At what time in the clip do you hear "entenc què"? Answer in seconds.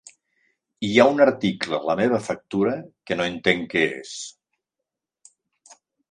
3.33-3.83